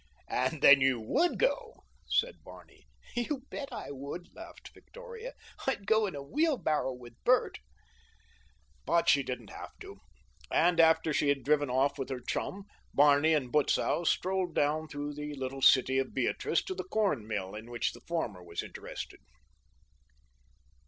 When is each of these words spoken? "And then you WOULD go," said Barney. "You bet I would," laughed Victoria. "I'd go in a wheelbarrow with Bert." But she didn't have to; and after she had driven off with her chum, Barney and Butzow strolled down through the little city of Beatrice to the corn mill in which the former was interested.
"And 0.29 0.63
then 0.63 0.81
you 0.81 0.99
WOULD 0.99 1.37
go," 1.37 1.83
said 2.07 2.43
Barney. 2.43 2.87
"You 3.15 3.43
bet 3.51 3.71
I 3.71 3.91
would," 3.91 4.33
laughed 4.33 4.71
Victoria. 4.73 5.35
"I'd 5.67 5.85
go 5.85 6.07
in 6.07 6.15
a 6.15 6.23
wheelbarrow 6.23 6.91
with 6.91 7.23
Bert." 7.23 7.59
But 8.83 9.07
she 9.09 9.21
didn't 9.21 9.51
have 9.51 9.77
to; 9.81 9.99
and 10.49 10.79
after 10.79 11.13
she 11.13 11.29
had 11.29 11.43
driven 11.43 11.69
off 11.69 11.99
with 11.99 12.09
her 12.09 12.19
chum, 12.19 12.63
Barney 12.95 13.35
and 13.35 13.51
Butzow 13.51 14.03
strolled 14.05 14.55
down 14.55 14.87
through 14.87 15.13
the 15.13 15.35
little 15.35 15.61
city 15.61 15.99
of 15.99 16.15
Beatrice 16.15 16.63
to 16.63 16.73
the 16.73 16.83
corn 16.85 17.27
mill 17.27 17.53
in 17.53 17.69
which 17.69 17.93
the 17.93 18.01
former 18.01 18.43
was 18.43 18.63
interested. 18.63 19.19